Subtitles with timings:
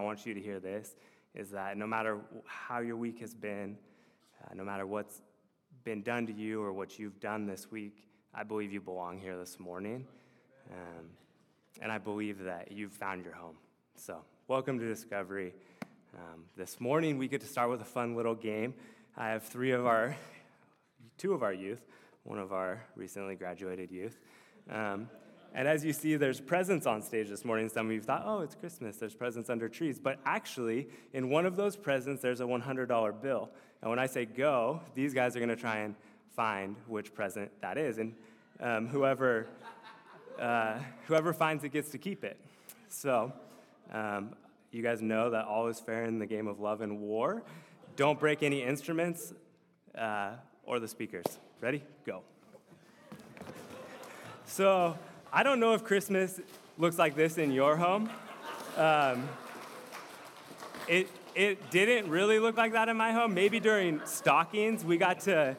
[0.00, 0.96] I want you to hear this
[1.34, 3.76] is that no matter how your week has been,
[4.42, 5.20] uh, no matter what's
[5.84, 9.36] been done to you or what you've done this week, I believe you belong here
[9.36, 10.06] this morning.
[10.72, 11.10] Um,
[11.82, 13.56] and I believe that you've found your home.
[13.94, 15.52] So, welcome to Discovery.
[16.14, 18.72] Um, this morning, we get to start with a fun little game.
[19.18, 20.16] I have three of our,
[21.18, 21.84] two of our youth,
[22.22, 24.18] one of our recently graduated youth.
[24.70, 25.10] Um,
[25.54, 27.68] and as you see, there's presents on stage this morning.
[27.68, 29.98] Some of you thought, oh, it's Christmas, there's presents under trees.
[29.98, 33.50] But actually, in one of those presents, there's a $100 bill.
[33.82, 35.94] And when I say go, these guys are going to try and
[36.36, 37.98] find which present that is.
[37.98, 38.14] And
[38.60, 39.46] um, whoever,
[40.38, 42.38] uh, whoever finds it gets to keep it.
[42.88, 43.32] So,
[43.92, 44.30] um,
[44.70, 47.42] you guys know that all is fair in the game of love and war.
[47.96, 49.32] Don't break any instruments
[49.98, 50.32] uh,
[50.64, 51.24] or the speakers.
[51.60, 51.82] Ready?
[52.06, 52.22] Go.
[54.46, 54.96] So,
[55.32, 56.40] I don't know if Christmas
[56.76, 58.10] looks like this in your home.
[58.76, 59.28] Um,
[60.88, 63.32] it, it didn't really look like that in my home.
[63.32, 65.56] Maybe during stockings, we got to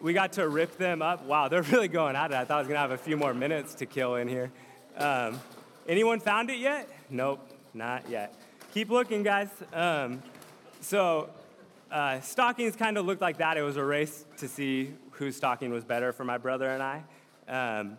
[0.00, 1.24] we got to rip them up.
[1.24, 2.34] Wow, they're really going at it.
[2.34, 4.50] I thought I was gonna have a few more minutes to kill in here.
[4.96, 5.38] Um,
[5.86, 6.88] anyone found it yet?
[7.08, 8.34] Nope, not yet.
[8.74, 9.48] Keep looking, guys.
[9.72, 10.20] Um,
[10.80, 11.30] so
[11.92, 13.56] uh, stockings kind of looked like that.
[13.56, 17.04] It was a race to see whose stocking was better for my brother and I.
[17.48, 17.98] Um,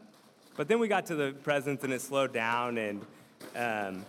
[0.58, 2.78] but then we got to the presents and it slowed down.
[2.78, 3.06] And,
[3.56, 4.06] um,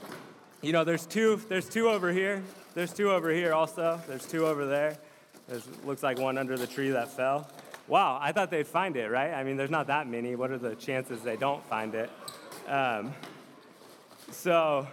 [0.63, 2.43] you know, there's two, there's two over here.
[2.75, 4.01] There's two over here also.
[4.09, 4.97] There's two over there.
[5.47, 7.49] There's, looks like one under the tree that fell.
[7.87, 9.33] Wow, I thought they'd find it, right?
[9.33, 10.37] I mean, there's not that many.
[10.37, 12.11] What are the chances they don't find it?
[12.67, 13.15] Um,
[14.31, 14.87] so,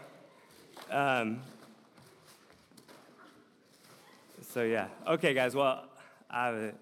[0.91, 1.41] um,
[4.49, 4.87] so yeah.
[5.07, 5.55] Okay, guys.
[5.55, 5.83] Well,
[6.29, 6.73] I have a,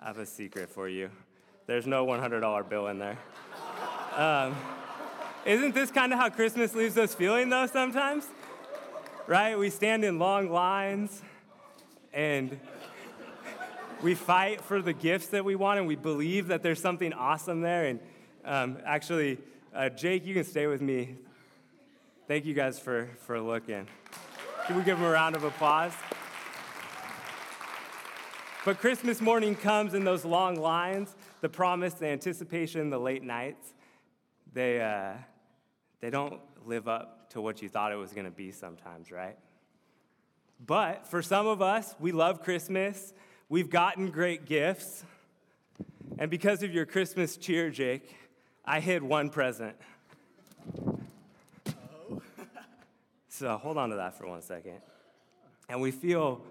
[0.00, 1.10] I have a secret for you.
[1.66, 3.18] There's no $100 bill in there.
[4.16, 4.54] Um,
[5.46, 8.26] isn't this kind of how Christmas leaves us feeling, though, sometimes?
[9.26, 9.58] Right?
[9.58, 11.22] We stand in long lines
[12.12, 12.60] and
[14.02, 17.62] we fight for the gifts that we want and we believe that there's something awesome
[17.62, 17.86] there.
[17.86, 18.00] And
[18.44, 19.38] um, actually,
[19.74, 21.16] uh, Jake, you can stay with me.
[22.28, 23.86] Thank you guys for, for looking.
[24.66, 25.92] Can we give them a round of applause?
[28.66, 33.72] But Christmas morning comes in those long lines, the promise, the anticipation, the late nights
[34.52, 35.14] they, uh,
[36.00, 39.38] they don't live up to what you thought it was going to be sometimes, right?
[40.64, 43.14] But for some of us, we love Christmas.
[43.48, 45.04] We've gotten great gifts.
[46.18, 48.14] And because of your Christmas cheer, Jake,
[48.64, 49.74] I hid one present.
[51.66, 52.22] Oh.
[53.28, 54.78] so hold on to that for one second.
[55.68, 56.42] And we feel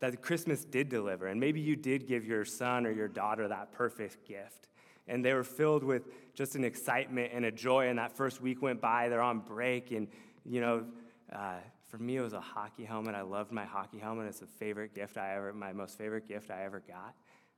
[0.00, 1.26] that Christmas did deliver.
[1.26, 4.68] And maybe you did give your son or your daughter that perfect gift
[5.06, 6.02] and they were filled with
[6.34, 7.88] just an excitement and a joy.
[7.88, 10.08] And that first week went by, they're on break, and
[10.44, 10.84] you know,
[11.32, 11.56] uh,
[11.86, 13.14] for me, it was a hockey helmet.
[13.14, 14.26] I loved my hockey helmet.
[14.26, 17.14] It's a favorite gift I ever, my most favorite gift I ever got.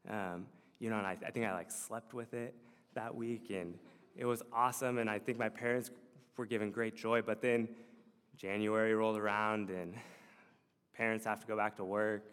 [0.09, 0.47] Um,
[0.79, 2.55] you know, and I, I think I like slept with it
[2.95, 3.79] that week, and
[4.15, 4.99] it was awesome.
[4.99, 5.91] And I think my parents
[6.37, 7.23] were given great joy.
[7.23, 7.69] But then
[8.37, 9.95] January rolled around, and
[10.95, 12.25] parents have to go back to work.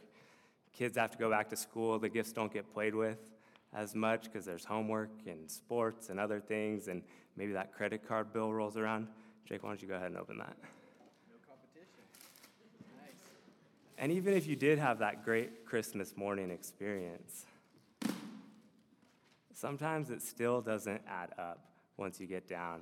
[0.74, 2.00] Kids have to go back to school.
[2.00, 3.33] The gifts don't get played with
[3.76, 7.02] as much because there's homework and sports and other things, and
[7.36, 9.08] maybe that credit card bill rolls around.
[9.46, 10.56] Jake, why don't you go ahead and open that?
[10.60, 12.04] No competition.
[13.00, 13.14] Nice.
[13.98, 17.46] And even if you did have that great Christmas morning experience,
[19.54, 21.60] sometimes it still doesn't add up
[21.98, 22.82] once you get down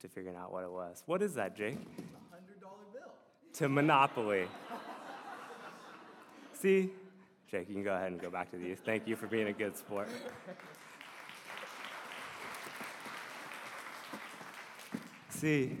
[0.00, 1.02] to figuring out what it was.
[1.06, 1.74] What is that, Jake?
[1.74, 3.12] A hundred dollar bill.
[3.54, 4.46] To Monopoly.
[6.54, 6.90] See,
[7.50, 8.82] Jake, you can go ahead and go back to the youth.
[8.84, 10.08] Thank you for being a good sport.
[15.30, 15.76] See,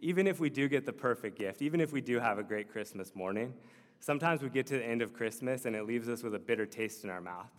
[0.00, 2.70] even if we do get the perfect gift, even if we do have a great
[2.70, 3.54] Christmas morning,
[3.98, 6.66] sometimes we get to the end of Christmas and it leaves us with a bitter
[6.66, 7.50] taste in our mouth.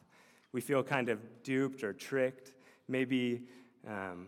[0.53, 2.53] We feel kind of duped or tricked,
[2.87, 3.41] maybe,
[3.85, 4.27] um,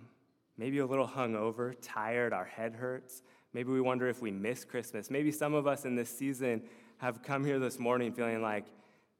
[0.58, 3.24] maybe a little hungover, tired, our head hurts.
[3.54, 5.09] Maybe we wonder if we miss Christmas.
[5.09, 6.64] Maybe some of us in this season
[6.97, 8.66] have come here this morning feeling like,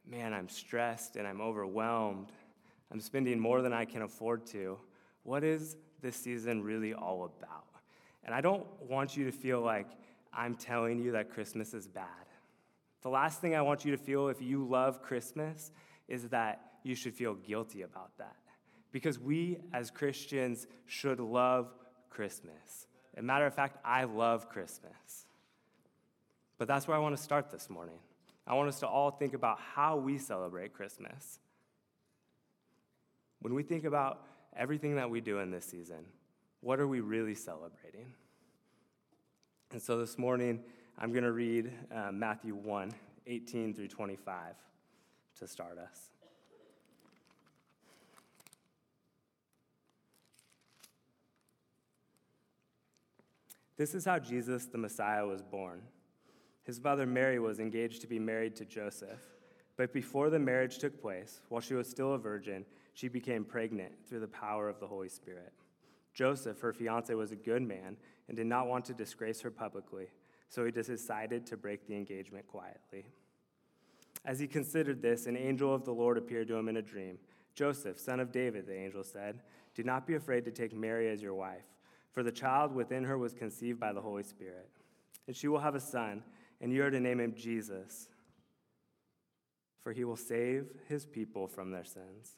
[0.07, 2.31] man, I'm stressed and I'm overwhelmed.
[2.92, 4.77] I'm spending more than I can afford to.
[5.24, 7.66] What is this season really all about?
[8.24, 9.88] And I don't want you to feel like
[10.33, 12.06] I'm telling you that Christmas is bad.
[13.01, 15.71] The last thing I want you to feel if you love Christmas
[16.07, 18.36] is that you should feel guilty about that.
[18.92, 21.74] Because we as Christians should love
[22.10, 22.88] Christmas.
[23.13, 25.25] As a matter of fact, I love Christmas.
[26.57, 28.00] But that's where I want to start this morning.
[28.48, 31.40] I want us to all think about how we celebrate Christmas.
[33.42, 34.22] When we think about
[34.56, 36.06] everything that we do in this season,
[36.62, 38.13] what are we really celebrating?
[39.72, 40.62] And so this morning,
[40.98, 42.92] I'm going to read uh, Matthew 1
[43.28, 44.54] 18 through 25
[45.40, 46.12] to start us.
[53.78, 55.81] This is how Jesus the Messiah was born.
[56.65, 59.21] His mother Mary was engaged to be married to Joseph,
[59.77, 63.94] but before the marriage took place, while she was still a virgin, she became pregnant
[64.07, 65.53] through the power of the Holy Spirit.
[66.13, 67.97] Joseph, her fiance, was a good man
[68.27, 70.07] and did not want to disgrace her publicly,
[70.47, 73.06] so he decided to break the engagement quietly.
[74.23, 77.19] As he considered this, an angel of the Lord appeared to him in a dream.
[77.53, 79.41] Joseph, son of David, the angel said,
[79.75, 81.65] Do not be afraid to take Mary as your wife
[82.15, 84.69] for the child within her was conceived by the Holy Spirit.
[85.27, 86.23] And she will have a son,
[86.62, 88.07] and you are to name him Jesus,
[89.84, 92.38] for he will save his people from their sins.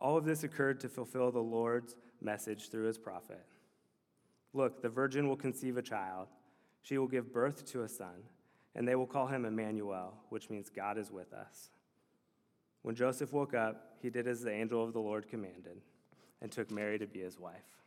[0.00, 3.44] All of this occurred to fulfill the Lord's message through his prophet.
[4.52, 6.28] Look, the virgin will conceive a child.
[6.82, 8.24] She will give birth to a son,
[8.74, 11.70] and they will call him Emmanuel, which means God is with us.
[12.82, 15.80] When Joseph woke up, he did as the angel of the Lord commanded
[16.40, 17.81] and took Mary to be his wife.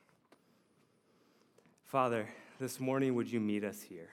[1.85, 2.27] Father,
[2.59, 4.09] this morning would you meet us here?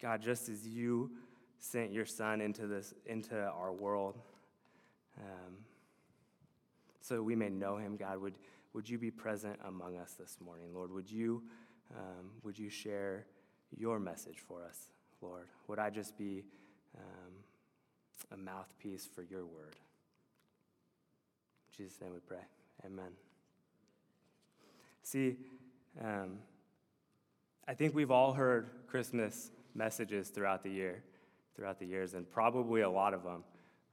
[0.00, 1.10] God, just as you
[1.58, 4.16] sent your son into this into our world,
[5.18, 5.56] um,
[7.00, 8.34] so we may know him, God, would,
[8.74, 10.92] would you be present among us this morning, Lord?
[10.92, 11.42] Would you,
[11.96, 13.26] um, would you share
[13.76, 14.90] your message for us,
[15.20, 15.48] Lord?
[15.66, 16.44] Would I just be
[16.96, 17.32] um,
[18.32, 19.74] a mouthpiece for your word?
[21.68, 22.44] In Jesus' name we pray.
[22.84, 23.10] Amen.
[25.02, 25.36] See,
[26.02, 26.38] um,
[27.66, 31.02] I think we've all heard Christmas messages throughout the year,
[31.54, 33.44] throughout the years, and probably a lot of them.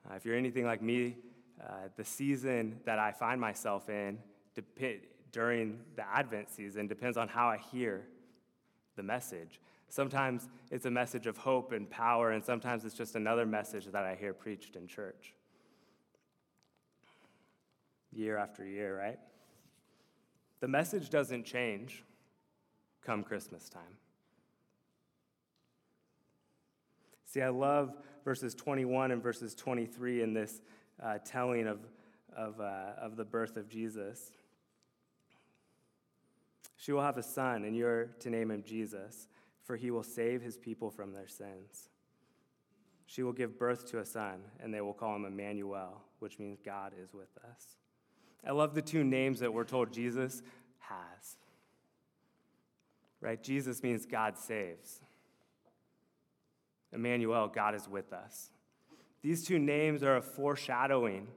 [0.10, 1.18] Uh, if you're anything like me,
[1.62, 4.20] uh, the season that I find myself in
[4.56, 5.02] dep-
[5.32, 8.06] during the Advent season depends on how I hear
[8.96, 9.60] the message.
[9.90, 14.04] Sometimes it's a message of hope and power, and sometimes it's just another message that
[14.04, 15.34] I hear preached in church
[18.12, 19.20] year after year, right?
[20.64, 22.06] The message doesn't change
[23.02, 23.98] come Christmas time.
[27.26, 30.62] See, I love verses 21 and verses 23 in this
[31.04, 31.80] uh, telling of,
[32.34, 34.32] of, uh, of the birth of Jesus.
[36.78, 39.28] She will have a son, and you're to name him Jesus,
[39.66, 41.90] for he will save his people from their sins.
[43.06, 46.62] She will give birth to a son, and they will call him Emmanuel, which means
[46.62, 47.83] God is with us.
[48.46, 50.42] I love the two names that we're told Jesus
[50.80, 51.38] has.
[53.22, 53.42] Right?
[53.42, 55.00] Jesus means God saves.
[56.92, 58.50] Emmanuel, God is with us.
[59.22, 61.28] These two names are a foreshadowing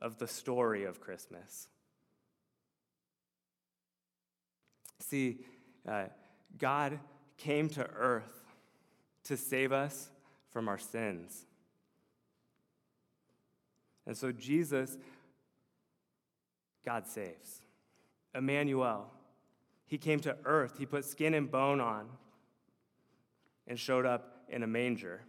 [0.00, 1.68] of the story of Christmas.
[4.98, 5.38] See,
[5.88, 6.06] uh,
[6.58, 6.98] God
[7.36, 8.44] came to earth
[9.24, 10.10] to save us
[10.50, 11.46] from our sins.
[14.06, 14.98] And so Jesus
[16.84, 17.62] God saves.
[18.34, 19.10] Emmanuel,
[19.86, 22.06] he came to earth, he put skin and bone on,
[23.66, 25.22] and showed up in a manger.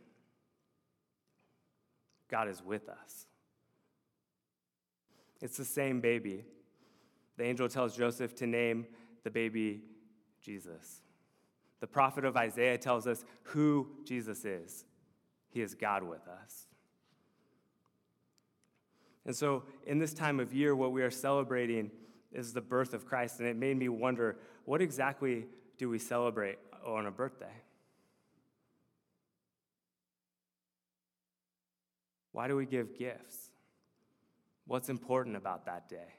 [2.29, 3.27] God is with us.
[5.41, 6.43] It's the same baby.
[7.37, 8.87] The angel tells Joseph to name
[9.23, 9.83] the baby
[10.41, 11.01] Jesus.
[11.79, 14.85] The prophet of Isaiah tells us who Jesus is.
[15.49, 16.67] He is God with us.
[19.25, 21.91] And so, in this time of year, what we are celebrating
[22.31, 23.39] is the birth of Christ.
[23.39, 25.45] And it made me wonder what exactly
[25.77, 27.53] do we celebrate on a birthday?
[32.31, 33.49] Why do we give gifts?
[34.67, 36.13] What's important about that day?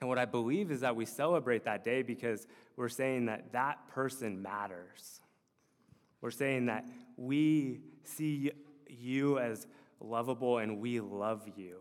[0.00, 2.46] And what I believe is that we celebrate that day because
[2.76, 5.20] we're saying that that person matters.
[6.20, 6.84] We're saying that
[7.16, 8.52] we see
[8.88, 9.66] you as
[10.00, 11.80] lovable and we love you.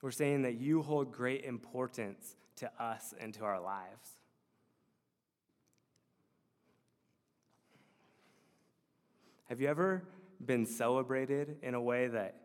[0.00, 4.10] We're saying that you hold great importance to us and to our lives.
[9.48, 10.04] Have you ever
[10.44, 12.36] been celebrated in a way that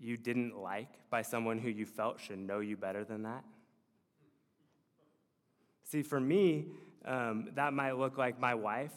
[0.00, 3.44] you didn't like by someone who you felt should know you better than that?
[5.84, 6.66] See, for me,
[7.04, 8.92] um, that might look like my wife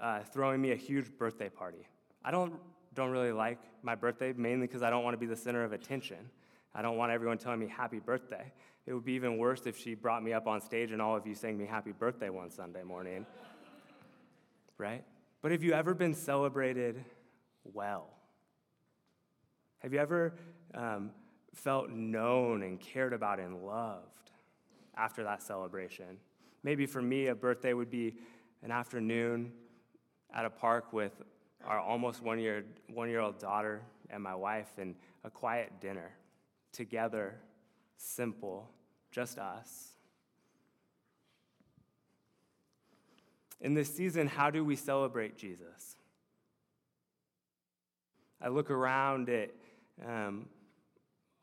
[0.00, 1.86] uh, throwing me a huge birthday party.
[2.24, 2.54] I don't,
[2.94, 5.72] don't really like my birthday, mainly because I don't want to be the center of
[5.72, 6.18] attention.
[6.74, 8.52] I don't want everyone telling me happy birthday.
[8.86, 11.26] It would be even worse if she brought me up on stage and all of
[11.26, 13.26] you sang me happy birthday one Sunday morning.
[14.78, 15.04] right?
[15.40, 17.04] But have you ever been celebrated
[17.64, 18.08] well?
[19.80, 20.34] Have you ever
[20.74, 21.10] um,
[21.54, 24.12] felt known and cared about and loved?
[24.96, 26.18] after that celebration.
[26.62, 28.14] Maybe for me, a birthday would be
[28.62, 29.52] an afternoon
[30.34, 31.12] at a park with
[31.66, 36.12] our almost one year, one year old daughter and my wife, and a quiet dinner
[36.72, 37.36] together,
[37.96, 38.68] simple,
[39.10, 39.92] just us.
[43.60, 45.96] In this season, how do we celebrate Jesus?
[48.40, 49.50] I look around at
[50.04, 50.46] um,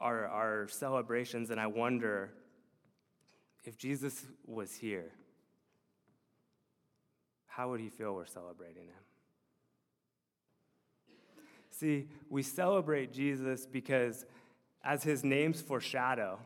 [0.01, 2.31] our, our celebrations and I wonder
[3.63, 5.11] if Jesus was here,
[7.47, 9.08] how would he feel we're celebrating him?
[11.79, 14.25] See, we celebrate Jesus because,
[14.83, 16.39] as his names foreshadow,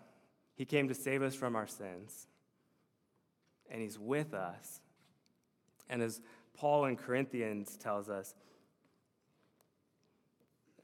[0.54, 2.28] he came to save us from our sins.
[3.72, 4.82] And he's with us.
[5.90, 6.22] And as
[6.54, 8.36] Paul in Corinthians tells us,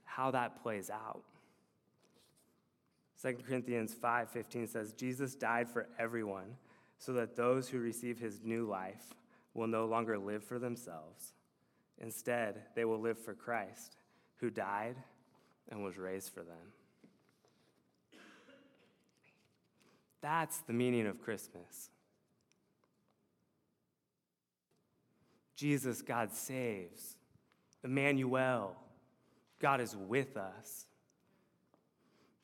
[0.03, 1.23] how that plays out.
[3.21, 6.57] 2 Corinthians 5:15 says Jesus died for everyone
[6.97, 9.13] so that those who receive his new life
[9.53, 11.33] will no longer live for themselves.
[11.99, 13.98] Instead, they will live for Christ,
[14.39, 14.95] who died
[15.69, 16.73] and was raised for them.
[20.21, 21.89] That's the meaning of Christmas.
[25.55, 27.15] Jesus, God saves.
[27.83, 28.75] Emmanuel,
[29.59, 30.85] God is with us.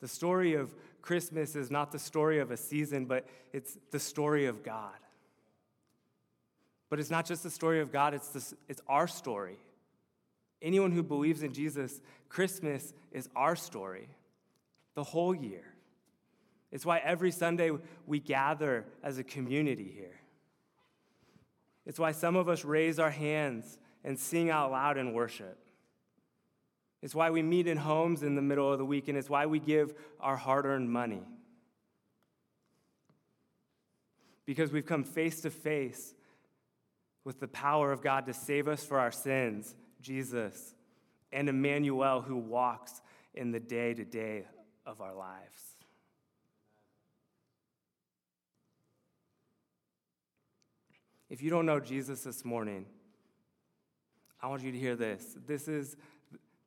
[0.01, 4.45] The story of Christmas is not the story of a season, but it's the story
[4.45, 4.93] of God.
[6.89, 9.57] But it's not just the story of God, it's, it's our story.
[10.62, 14.09] Anyone who believes in Jesus, Christmas is our story
[14.95, 15.65] the whole year.
[16.71, 17.71] It's why every Sunday
[18.05, 20.19] we gather as a community here.
[21.85, 25.57] It's why some of us raise our hands and sing out loud in worship.
[27.01, 29.45] It's why we meet in homes in the middle of the week, and it's why
[29.45, 31.21] we give our hard earned money.
[34.45, 36.15] Because we've come face to face
[37.24, 40.75] with the power of God to save us for our sins, Jesus,
[41.33, 43.01] and Emmanuel who walks
[43.33, 44.45] in the day to day
[44.85, 45.75] of our lives.
[51.27, 52.85] If you don't know Jesus this morning,
[54.41, 55.35] I want you to hear this.
[55.47, 55.97] This is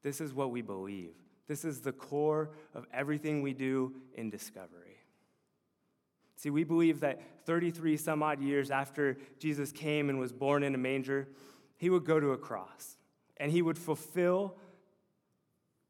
[0.03, 1.15] this is what we believe.
[1.47, 4.97] This is the core of everything we do in discovery.
[6.37, 10.75] See, we believe that 33 some odd years after Jesus came and was born in
[10.75, 11.29] a manger,
[11.77, 12.97] he would go to a cross
[13.39, 14.57] and he would fulfill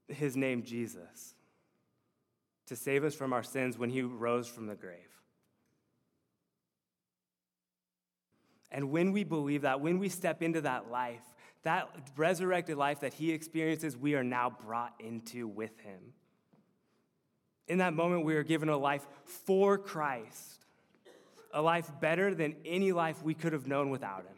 [0.08, 1.34] his name, Jesus,
[2.66, 5.18] to save us from our sins when he rose from the grave.
[8.70, 11.22] And when we believe that, when we step into that life,
[11.62, 16.12] that resurrected life that he experiences, we are now brought into with him.
[17.66, 20.64] In that moment, we are given a life for Christ,
[21.52, 24.37] a life better than any life we could have known without him.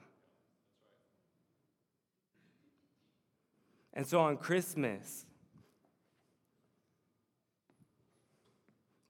[3.93, 5.27] And so on Christmas,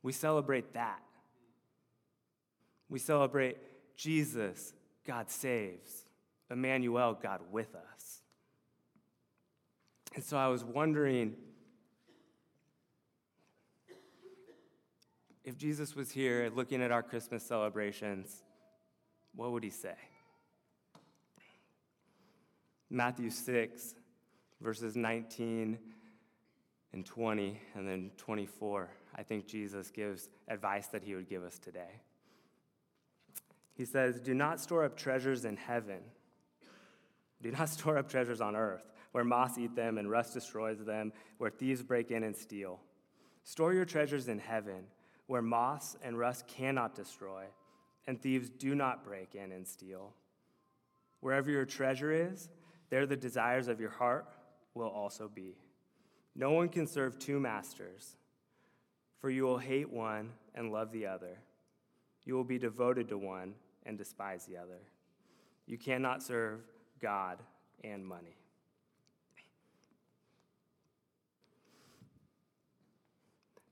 [0.03, 1.03] we celebrate that.
[2.89, 3.59] We celebrate
[3.97, 4.73] Jesus,
[5.07, 6.05] God saves.
[6.51, 8.23] Emmanuel, God with us.
[10.15, 11.37] And so I was wondering
[15.45, 18.43] if Jesus was here looking at our Christmas celebrations,
[19.35, 19.95] what would he say?
[22.91, 23.95] Matthew 6,
[24.61, 25.79] verses 19
[26.93, 31.59] and 20, and then 24, I think Jesus gives advice that he would give us
[31.59, 32.01] today.
[33.75, 36.01] He says, Do not store up treasures in heaven
[37.43, 41.13] do not store up treasures on earth, where moths eat them and rust destroys them,
[41.39, 42.81] where thieves break in and steal.
[43.43, 44.85] Store your treasures in heaven,
[45.27, 47.45] where moths and rust cannot destroy,
[48.07, 50.13] and thieves do not break in and steal.
[51.21, 52.49] Wherever your treasure is,
[52.91, 54.27] there the desires of your heart
[54.75, 55.57] will also be.
[56.35, 58.17] No one can serve two masters,
[59.21, 61.39] for you will hate one and love the other.
[62.25, 64.81] You will be devoted to one and despise the other.
[65.67, 66.61] You cannot serve
[67.01, 67.39] God,
[67.83, 68.37] and money.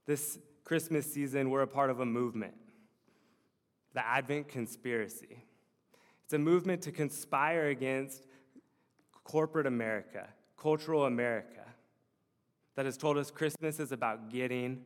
[0.07, 2.55] This Christmas season, we're a part of a movement,
[3.93, 5.45] the Advent Conspiracy.
[6.25, 8.23] It's a movement to conspire against
[9.25, 10.29] corporate America,
[10.61, 11.65] cultural America,
[12.75, 14.83] that has told us Christmas is about getting,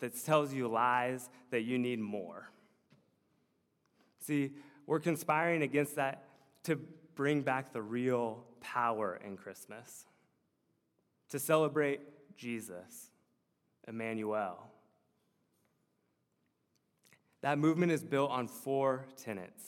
[0.00, 2.50] that tells you lies that you need more.
[4.20, 4.52] See,
[4.86, 6.24] we're conspiring against that
[6.64, 6.76] to
[7.14, 10.06] bring back the real power in Christmas,
[11.28, 12.00] to celebrate
[12.36, 13.10] Jesus,
[13.86, 14.70] Emmanuel.
[17.42, 19.62] That movement is built on four tenets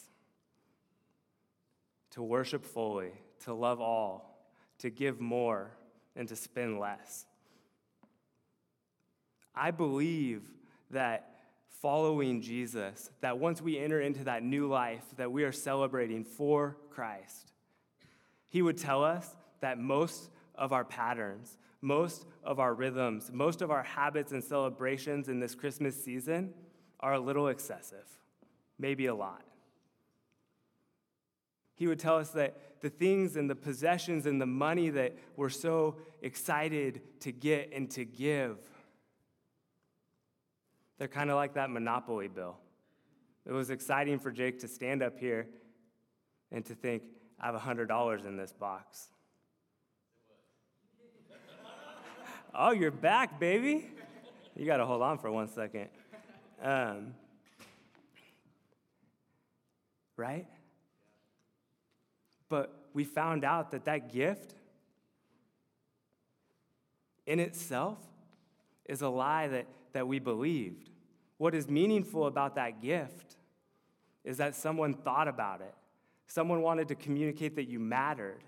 [2.12, 3.10] to worship fully,
[3.44, 4.35] to love all,
[4.78, 5.70] to give more,
[6.14, 7.26] and to spend less.
[9.54, 10.42] I believe
[10.90, 11.36] that
[11.80, 16.76] following Jesus, that once we enter into that new life that we are celebrating for
[16.90, 17.52] Christ,
[18.48, 23.70] He would tell us that most of our patterns, most of our rhythms, most of
[23.70, 26.52] our habits and celebrations in this Christmas season
[27.00, 28.06] are a little excessive,
[28.78, 29.42] maybe a lot.
[31.76, 35.48] He would tell us that the things and the possessions and the money that we're
[35.48, 38.58] so excited to get and to give,
[40.98, 42.56] they're kind of like that Monopoly bill.
[43.44, 45.46] It was exciting for Jake to stand up here
[46.50, 47.02] and to think,
[47.40, 49.08] I have $100 in this box.
[52.54, 53.88] oh, you're back, baby.
[54.56, 55.88] You got to hold on for one second.
[56.62, 57.14] Um,
[60.16, 60.46] right?
[62.48, 64.54] But we found out that that gift
[67.26, 67.98] in itself
[68.84, 70.90] is a lie that, that we believed.
[71.38, 73.36] What is meaningful about that gift
[74.24, 75.74] is that someone thought about it.
[76.26, 78.42] Someone wanted to communicate that you mattered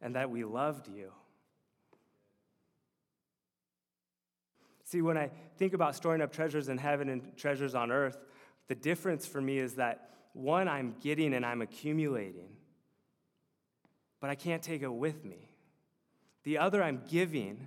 [0.00, 1.10] and that we loved you.
[4.84, 8.18] See, when I think about storing up treasures in heaven and treasures on earth,
[8.68, 12.48] the difference for me is that one, I'm getting and I'm accumulating,
[14.24, 15.50] but I can't take it with me.
[16.44, 17.66] The other, I'm giving.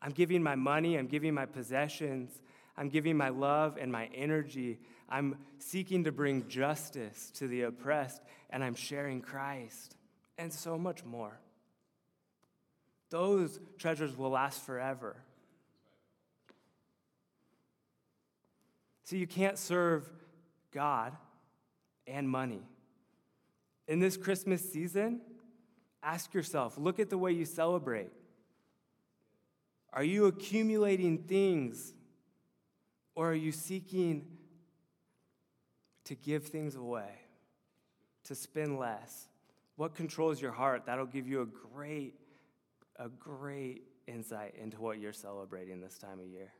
[0.00, 2.30] I'm giving my money, I'm giving my possessions,
[2.76, 4.78] I'm giving my love and my energy.
[5.08, 9.96] I'm seeking to bring justice to the oppressed, and I'm sharing Christ,
[10.38, 11.40] and so much more.
[13.10, 15.16] Those treasures will last forever.
[19.02, 20.08] See, you can't serve
[20.70, 21.16] God
[22.06, 22.62] and money.
[23.88, 25.22] In this Christmas season,
[26.02, 28.12] ask yourself look at the way you celebrate.
[29.92, 31.94] Are you accumulating things
[33.14, 34.26] or are you seeking
[36.04, 37.10] to give things away,
[38.24, 39.26] to spend less?
[39.76, 40.82] What controls your heart?
[40.86, 42.14] That'll give you a great
[42.96, 46.52] a great insight into what you're celebrating this time of year.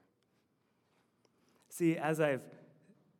[1.69, 2.43] See, as I've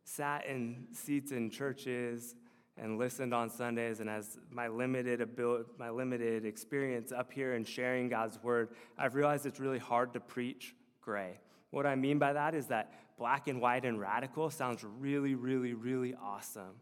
[0.03, 2.33] sat in seats in churches
[2.81, 7.63] and listened on Sundays, and as my limited ability, my limited experience up here in
[7.63, 11.39] sharing God's word, I've realized it's really hard to preach gray.
[11.71, 15.73] What I mean by that is that black and white and radical sounds really, really,
[15.73, 16.75] really awesome.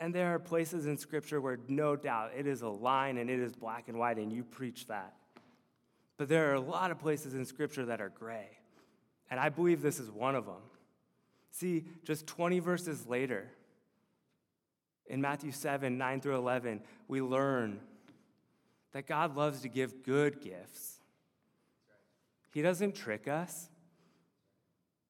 [0.00, 3.38] And there are places in Scripture where no doubt it is a line and it
[3.38, 5.14] is black and white, and you preach that.
[6.18, 8.48] But there are a lot of places in Scripture that are gray.
[9.30, 10.62] And I believe this is one of them.
[11.50, 13.50] See, just 20 verses later,
[15.08, 17.80] in Matthew 7 9 through 11, we learn
[18.92, 21.00] that God loves to give good gifts.
[22.52, 23.68] He doesn't trick us.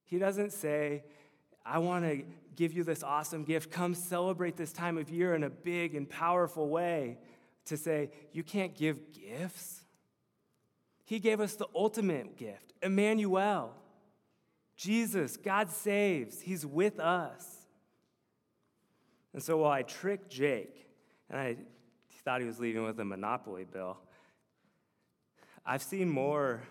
[0.03, 1.03] He doesn't say,
[1.65, 2.23] I want to
[2.55, 3.71] give you this awesome gift.
[3.71, 7.17] Come celebrate this time of year in a big and powerful way.
[7.65, 9.83] To say, you can't give gifts.
[11.03, 13.73] He gave us the ultimate gift, Emmanuel.
[14.77, 16.41] Jesus, God saves.
[16.41, 17.56] He's with us.
[19.37, 20.89] And so while I tricked Jake,
[21.29, 21.57] and I
[22.25, 23.99] thought he was leaving with a Monopoly bill,
[25.63, 26.63] I've seen more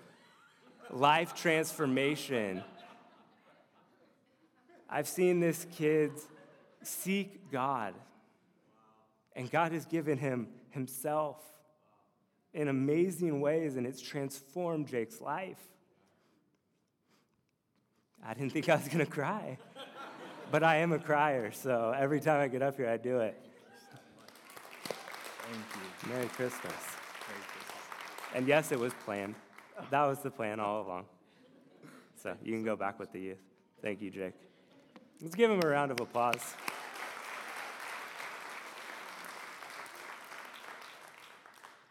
[0.90, 2.64] life transformation.
[4.90, 6.10] I've seen this kid
[6.82, 7.94] seek God,
[9.36, 11.40] and God has given him himself
[12.52, 15.62] in amazing ways, and it's transformed Jake's life.
[18.26, 19.56] I didn't think I was going to cry,
[20.50, 23.40] but I am a crier, so every time I get up here, I do it.
[24.84, 26.08] Thank you.
[26.12, 26.62] Merry Christmas.
[26.62, 27.82] Merry Christmas.
[28.34, 29.34] And yes, it was planned.
[29.90, 31.04] That was the plan all along.
[32.22, 33.42] So you can go back with the youth.
[33.82, 34.34] Thank you, Jake.
[35.20, 36.54] Let's give him a round of applause.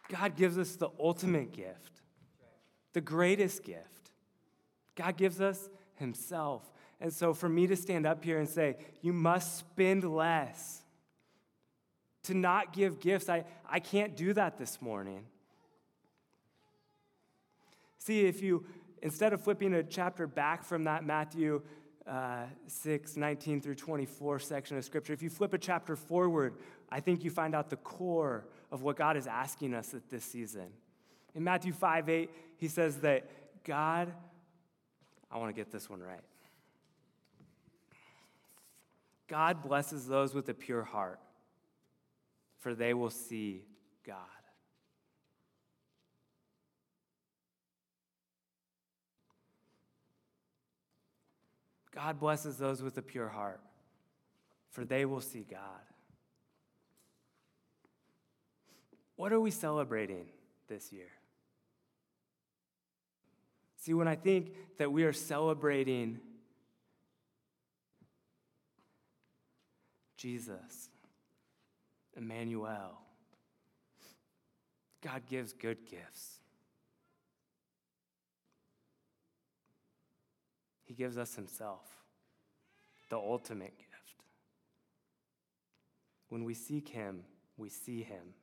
[0.10, 2.02] God gives us the ultimate gift,
[2.94, 4.12] the greatest gift.
[4.96, 6.64] God gives us Himself.
[7.02, 10.82] And so, for me to stand up here and say, you must spend less,
[12.24, 15.26] to not give gifts, I, I can't do that this morning.
[18.00, 18.66] See, if you,
[19.02, 21.62] instead of flipping a chapter back from that Matthew
[22.08, 26.56] uh, 6, 19 through 24 section of Scripture, if you flip a chapter forward,
[26.90, 30.24] I think you find out the core of what God is asking us at this
[30.24, 30.68] season.
[31.34, 33.30] In Matthew 5, 8, he says that
[33.64, 34.14] God,
[35.32, 36.22] I want to get this one right.
[39.28, 41.20] God blesses those with a pure heart,
[42.60, 43.64] for they will see
[44.06, 44.18] God.
[51.94, 53.62] God blesses those with a pure heart,
[54.70, 55.60] for they will see God.
[59.16, 60.26] What are we celebrating
[60.68, 61.08] this year?
[63.78, 66.20] See, when I think that we are celebrating
[70.26, 70.90] Jesus,
[72.18, 72.98] Emmanuel,
[75.04, 76.40] God gives good gifts.
[80.86, 81.86] He gives us Himself,
[83.12, 84.16] the ultimate gift.
[86.30, 87.20] When we seek Him,
[87.56, 88.34] we see Him.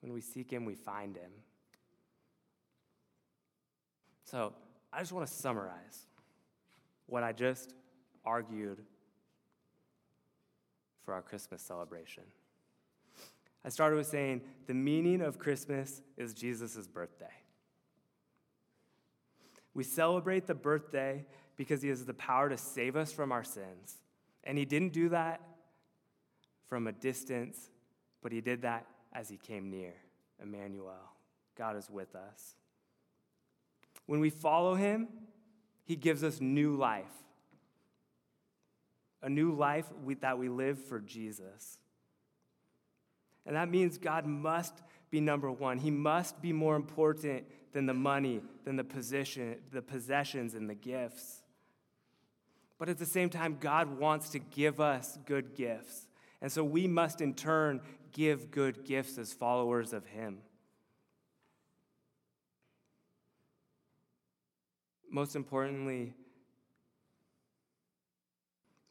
[0.00, 1.30] When we seek Him, we find Him.
[4.24, 4.54] So,
[4.92, 6.06] I just want to summarize
[7.06, 7.74] what I just
[8.24, 8.80] argued
[11.04, 12.24] for our Christmas celebration.
[13.64, 17.26] I started with saying the meaning of Christmas is Jesus' birthday.
[19.74, 23.98] We celebrate the birthday because he has the power to save us from our sins.
[24.44, 25.40] And he didn't do that
[26.68, 27.70] from a distance,
[28.22, 29.94] but he did that as he came near.
[30.42, 30.94] Emmanuel,
[31.56, 32.54] God is with us.
[34.06, 35.08] When we follow him,
[35.84, 37.12] he gives us new life.
[39.22, 41.78] A new life we, that we live for Jesus.
[43.46, 44.74] And that means God must
[45.10, 45.78] be number one.
[45.78, 50.74] He must be more important than the money, than the position, the possessions and the
[50.74, 51.42] gifts.
[52.78, 56.06] But at the same time, God wants to give us good gifts.
[56.40, 60.38] And so we must in turn give good gifts as followers of Him.
[65.10, 66.14] Most importantly,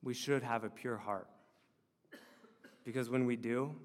[0.03, 1.27] we should have a pure heart.
[2.85, 3.75] Because when we do,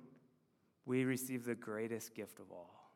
[0.87, 2.93] we receive the greatest gift of all.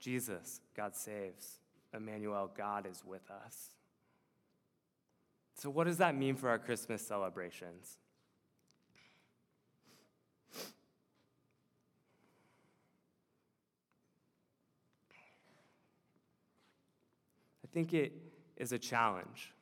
[0.00, 1.58] Jesus, God saves.
[1.94, 3.70] Emmanuel, God is with us.
[5.54, 7.98] So, what does that mean for our Christmas celebrations?
[17.64, 18.12] I think it
[18.56, 19.52] is a challenge.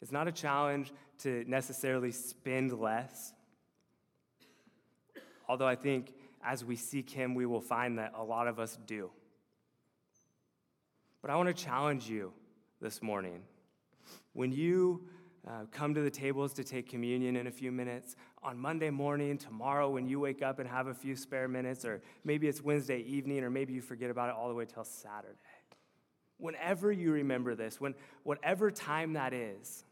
[0.00, 3.32] It's not a challenge to necessarily spend less,
[5.48, 8.78] although I think as we seek Him, we will find that a lot of us
[8.86, 9.10] do.
[11.20, 12.32] But I want to challenge you
[12.80, 13.42] this morning.
[14.34, 15.02] When you
[15.46, 19.36] uh, come to the tables to take communion in a few minutes, on Monday morning,
[19.36, 23.00] tomorrow, when you wake up and have a few spare minutes, or maybe it's Wednesday
[23.00, 25.34] evening, or maybe you forget about it all the way till Saturday.
[26.36, 29.84] Whenever you remember this, when, whatever time that is,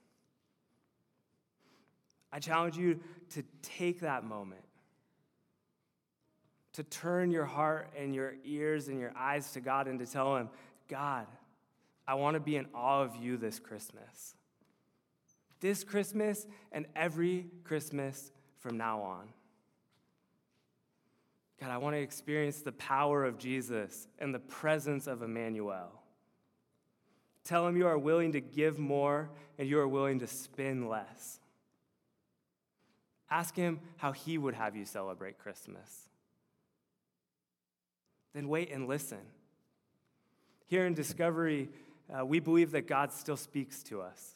[2.36, 4.60] I challenge you to take that moment
[6.76, 10.36] to turn your heart and your ears and your eyes to God and to tell
[10.36, 10.50] Him,
[10.88, 11.26] God,
[12.06, 14.34] I want to be in awe of you this Christmas.
[15.60, 19.28] This Christmas and every Christmas from now on.
[21.58, 26.02] God, I want to experience the power of Jesus and the presence of Emmanuel.
[27.42, 31.40] Tell him you are willing to give more and you are willing to spend less.
[33.30, 36.08] Ask him how he would have you celebrate Christmas
[38.36, 39.18] then wait and listen.
[40.66, 41.70] Here in Discovery,
[42.14, 44.34] uh, we believe that God still speaks to us.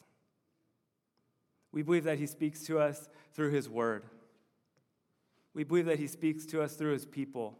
[1.70, 4.04] We believe that He speaks to us through His Word.
[5.52, 7.58] We believe that He speaks to us through His people.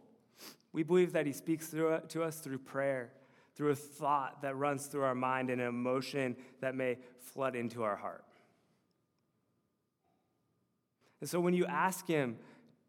[0.73, 3.11] We believe that He speaks through, to us through prayer,
[3.55, 7.83] through a thought that runs through our mind and an emotion that may flood into
[7.83, 8.25] our heart.
[11.21, 12.37] And so when you ask Him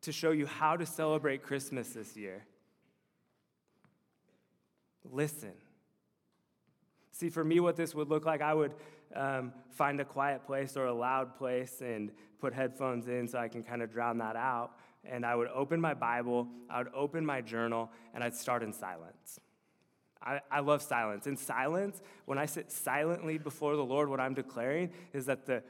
[0.01, 2.45] to show you how to celebrate Christmas this year,
[5.05, 5.53] listen.
[7.13, 8.75] See, for me, what this would look like, I would
[9.15, 13.49] um, find a quiet place or a loud place and put headphones in so I
[13.49, 14.73] can kind of drown that out.
[15.05, 18.73] And I would open my Bible, I would open my journal, and I'd start in
[18.73, 19.41] silence.
[20.25, 21.27] I, I love silence.
[21.27, 25.63] In silence, when I sit silently before the Lord, what I'm declaring is that the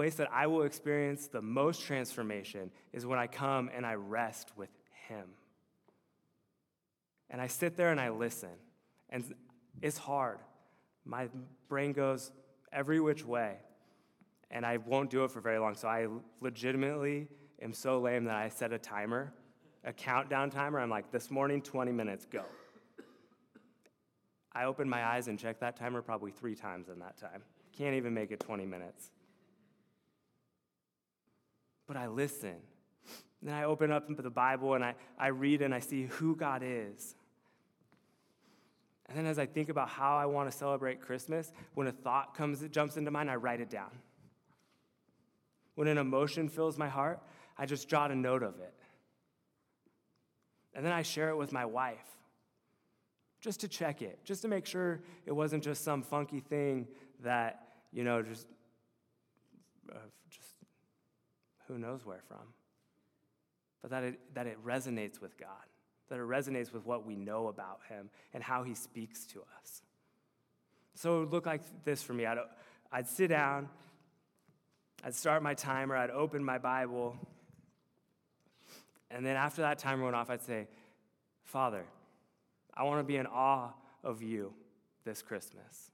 [0.00, 4.50] place that I will experience the most transformation is when I come and I rest
[4.56, 4.70] with
[5.08, 5.26] Him.
[7.28, 8.48] And I sit there and I listen.
[9.10, 9.34] And
[9.82, 10.38] it's hard.
[11.04, 11.28] My
[11.68, 12.32] brain goes
[12.72, 13.58] every which way,
[14.50, 15.74] and I won't do it for very long.
[15.74, 16.06] So I
[16.40, 17.28] legitimately
[17.60, 19.34] am so lame that I set a timer,
[19.84, 20.80] a countdown timer.
[20.80, 22.44] I'm like, this morning, 20 minutes, go.
[24.54, 27.42] I open my eyes and check that timer probably three times in that time.
[27.76, 29.10] Can't even make it 20 minutes.
[31.90, 32.54] But I listen.
[33.42, 36.62] Then I open up the Bible and I, I read and I see who God
[36.64, 37.16] is.
[39.08, 42.36] And then as I think about how I want to celebrate Christmas, when a thought
[42.36, 43.90] comes, it jumps into mind, I write it down.
[45.74, 47.20] When an emotion fills my heart,
[47.58, 48.74] I just jot a note of it.
[50.74, 52.06] And then I share it with my wife
[53.40, 56.86] just to check it, just to make sure it wasn't just some funky thing
[57.24, 58.46] that, you know, just,
[59.90, 59.96] uh,
[60.28, 60.39] just
[61.70, 62.54] who knows where from.
[63.82, 65.48] But that it, that it resonates with God,
[66.08, 69.82] that it resonates with what we know about Him and how He speaks to us.
[70.94, 72.26] So it would look like this for me.
[72.26, 72.38] I'd,
[72.92, 73.68] I'd sit down,
[75.04, 77.16] I'd start my timer, I'd open my Bible,
[79.10, 80.68] and then after that timer went off, I'd say,
[81.44, 81.84] Father,
[82.74, 83.70] I want to be in awe
[84.04, 84.52] of you
[85.04, 85.90] this Christmas.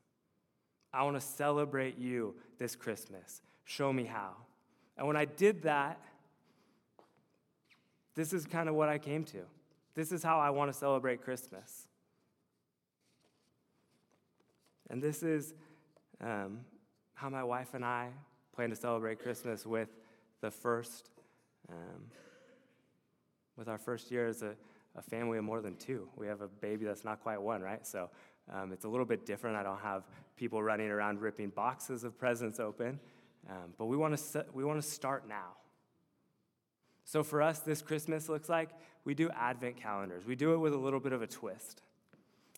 [0.92, 3.42] I want to celebrate you this Christmas.
[3.64, 4.32] Show me how.
[4.96, 6.00] And when I did that,
[8.14, 9.42] this is kind of what I came to.
[9.94, 11.88] This is how I want to celebrate Christmas.
[14.88, 15.54] And this is
[16.20, 16.60] um,
[17.14, 18.10] how my wife and I
[18.54, 19.88] plan to celebrate Christmas with
[20.40, 21.10] the first,
[21.70, 22.04] um,
[23.56, 24.54] with our first year as a
[24.96, 26.08] a family of more than two.
[26.16, 27.86] We have a baby that's not quite one, right?
[27.86, 28.10] So
[28.52, 29.56] um, it's a little bit different.
[29.56, 30.04] I don't have
[30.36, 32.98] people running around ripping boxes of presents open,
[33.48, 35.56] um, but we want to we want to start now.
[37.04, 38.70] So for us, this Christmas looks like
[39.04, 40.26] we do Advent calendars.
[40.26, 41.82] We do it with a little bit of a twist.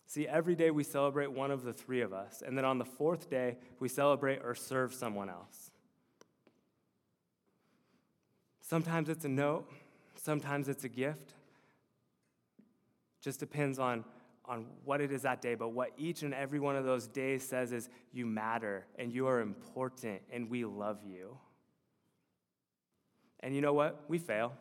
[0.07, 2.85] See, every day we celebrate one of the three of us, and then on the
[2.85, 5.69] fourth day, we celebrate or serve someone else.
[8.61, 9.71] Sometimes it's a note,
[10.15, 11.33] sometimes it's a gift,
[13.21, 14.03] just depends on,
[14.49, 15.53] on what it is that day.
[15.53, 19.27] But what each and every one of those days says is, you matter and you
[19.27, 21.37] are important and we love you.
[23.41, 24.03] And you know what?
[24.09, 24.53] We fail.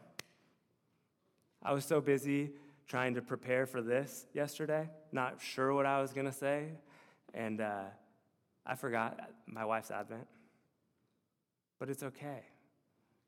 [1.62, 2.50] I was so busy
[2.86, 6.68] trying to prepare for this yesterday, not sure what I was going to say.
[7.34, 7.84] And uh,
[8.64, 10.26] I forgot my wife's Advent.
[11.78, 12.42] But it's okay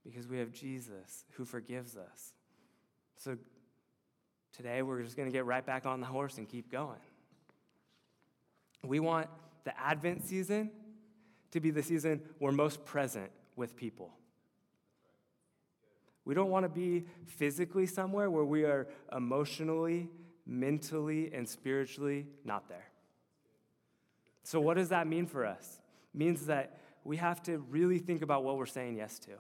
[0.05, 2.33] because we have Jesus who forgives us.
[3.17, 3.37] So
[4.57, 6.99] Today, we're just going to get right back on the horse and keep going.
[8.85, 9.29] We want
[9.65, 10.71] the Advent season
[11.53, 14.13] to be the season we're most present with people.
[16.25, 20.09] We don't want to be physically somewhere where we are emotionally,
[20.47, 22.87] mentally, and spiritually not there.
[24.43, 25.81] So, what does that mean for us?
[26.15, 29.33] It means that we have to really think about what we're saying yes to.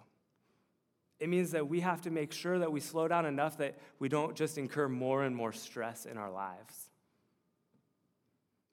[1.21, 4.09] It means that we have to make sure that we slow down enough that we
[4.09, 6.89] don't just incur more and more stress in our lives.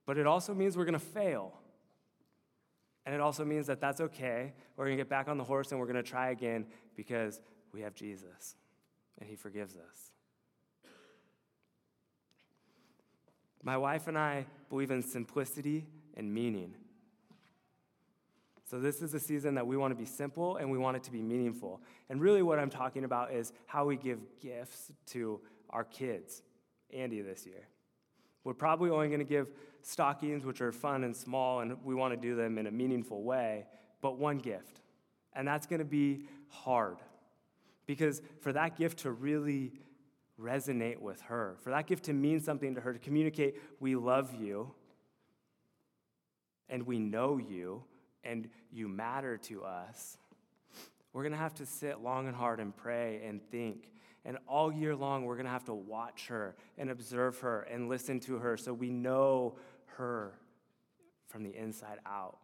[0.06, 1.60] But it also means we're going to fail.
[3.06, 4.54] And it also means that that's okay.
[4.78, 7.42] We're going to get back on the horse and we're going to try again because
[7.74, 8.56] we have Jesus
[9.20, 10.12] and he forgives us.
[13.62, 16.74] My wife and I believe in simplicity and meaning.
[18.70, 21.04] So, this is a season that we want to be simple and we want it
[21.04, 21.82] to be meaningful.
[22.10, 26.44] And really, what I'm talking about is how we give gifts to our kids,
[26.94, 27.68] Andy, this year.
[28.44, 29.52] We're probably only going to give
[29.82, 33.24] stockings, which are fun and small, and we want to do them in a meaningful
[33.24, 33.66] way,
[34.02, 34.82] but one gift.
[35.34, 36.98] And that's going to be hard.
[37.86, 39.72] Because for that gift to really
[40.40, 44.34] resonate with her, for that gift to mean something to her, to communicate, we love
[44.34, 44.74] you
[46.70, 47.84] and we know you,
[48.28, 50.18] and you matter to us,
[51.14, 53.90] we're going to have to sit long and hard and pray and think.
[54.26, 57.88] And all year long, we're going to have to watch her and observe her and
[57.88, 59.56] listen to her so we know
[59.98, 60.34] her
[61.28, 62.38] from the inside out.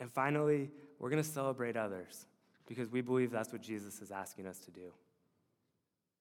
[0.00, 2.26] And finally, we're going to celebrate others
[2.66, 4.92] because we believe that's what Jesus is asking us to do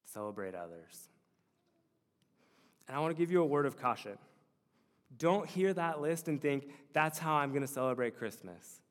[0.05, 1.07] celebrate others.
[2.85, 4.17] And I want to give you a word of caution.
[5.17, 8.81] Don't hear that list and think, that's how I'm going to celebrate Christmas.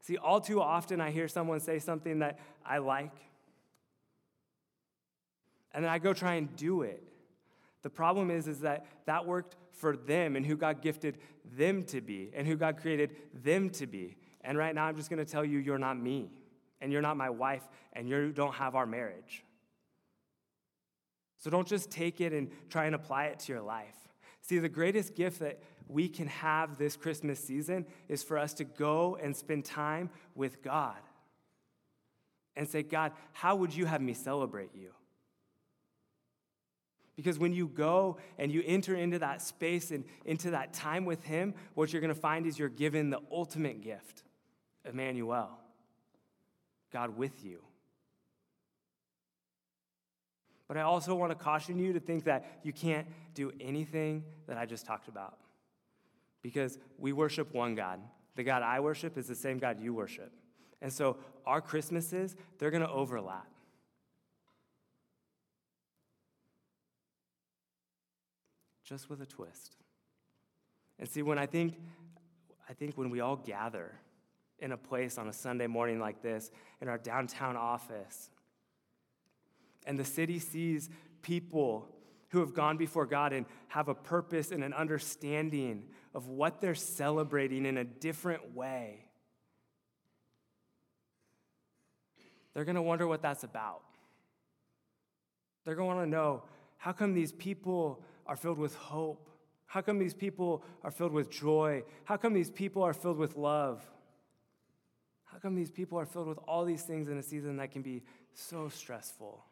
[0.00, 3.14] See, all too often I hear someone say something that I like,
[5.72, 7.02] and then I go try and do it.
[7.82, 11.18] The problem is, is that that worked for them and who God gifted
[11.56, 14.16] them to be and who God created them to be.
[14.42, 16.30] And right now, I'm just going to tell you, you're not me,
[16.80, 19.44] and you're not my wife, and you don't have our marriage.
[21.38, 23.96] So don't just take it and try and apply it to your life.
[24.42, 28.64] See, the greatest gift that we can have this Christmas season is for us to
[28.64, 30.96] go and spend time with God
[32.56, 34.90] and say, God, how would you have me celebrate you?
[37.14, 41.22] Because when you go and you enter into that space and into that time with
[41.24, 44.24] Him, what you're going to find is you're given the ultimate gift
[44.84, 45.50] Emmanuel,
[46.92, 47.60] God with you.
[50.72, 54.56] But I also want to caution you to think that you can't do anything that
[54.56, 55.36] I just talked about.
[56.40, 58.00] Because we worship one God.
[58.36, 60.32] The God I worship is the same God you worship.
[60.80, 63.50] And so our Christmases, they're going to overlap.
[68.82, 69.76] Just with a twist.
[70.98, 71.74] And see, when I think,
[72.66, 73.92] I think when we all gather
[74.58, 78.30] in a place on a Sunday morning like this, in our downtown office,
[79.86, 80.90] and the city sees
[81.22, 81.88] people
[82.28, 86.74] who have gone before God and have a purpose and an understanding of what they're
[86.74, 89.06] celebrating in a different way.
[92.54, 93.82] They're going to wonder what that's about.
[95.64, 96.42] They're going to want to know
[96.76, 99.30] how come these people are filled with hope?
[99.66, 101.84] How come these people are filled with joy?
[102.04, 103.82] How come these people are filled with love?
[105.24, 107.82] How come these people are filled with all these things in a season that can
[107.82, 108.02] be
[108.34, 109.44] so stressful?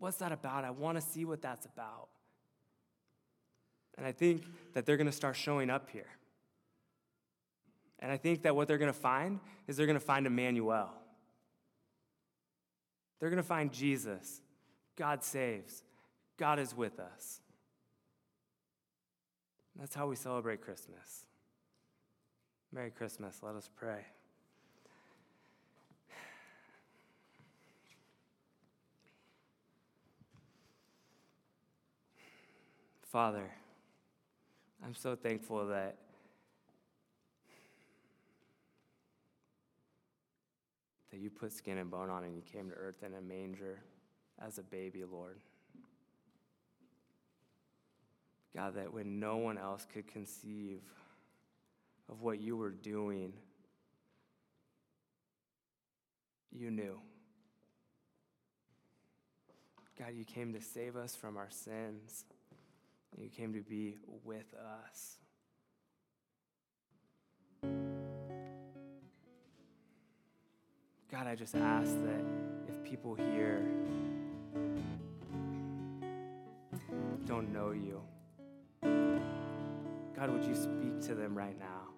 [0.00, 0.64] What's that about?
[0.64, 2.08] I want to see what that's about.
[3.96, 6.08] And I think that they're going to start showing up here.
[7.98, 10.88] And I think that what they're going to find is they're going to find Emmanuel.
[13.20, 14.40] They're going to find Jesus.
[14.96, 15.82] God saves.
[16.38, 17.42] God is with us.
[19.78, 21.26] That's how we celebrate Christmas.
[22.72, 23.40] Merry Christmas.
[23.42, 24.06] Let us pray.
[33.10, 33.50] Father,
[34.84, 35.96] I'm so thankful that
[41.10, 43.82] that you put skin and bone on and you came to earth in a manger
[44.40, 45.40] as a baby, Lord.
[48.54, 50.80] God, that when no one else could conceive
[52.08, 53.32] of what you were doing,
[56.52, 57.00] you knew.
[59.98, 62.24] God, you came to save us from our sins.
[63.16, 65.18] You came to be with us.
[71.10, 72.24] God, I just ask that
[72.68, 73.62] if people here
[77.26, 78.00] don't know you,
[80.16, 81.88] God, would you speak to them right now?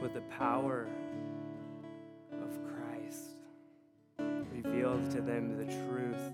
[0.00, 0.88] With the power
[2.42, 3.30] of Christ,
[4.18, 6.32] reveal to them the truth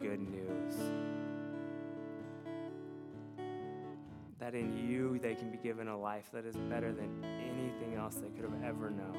[0.00, 0.74] good news.
[4.38, 8.16] That in you they can be given a life that is better than anything else
[8.16, 9.16] they could have ever known.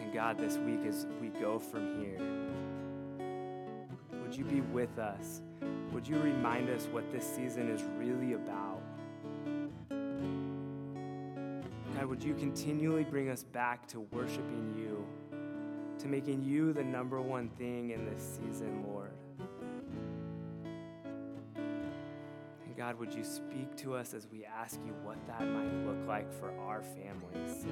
[0.00, 2.18] And God, this week as we go from here,
[4.20, 5.42] would you be with us?
[5.92, 8.77] Would you remind us what this season is really about?
[12.08, 15.06] Would you continually bring us back to worshiping you,
[15.98, 19.12] to making you the number one thing in this season, Lord.
[21.54, 26.08] And God, would you speak to us as we ask you what that might look
[26.08, 27.66] like for our families?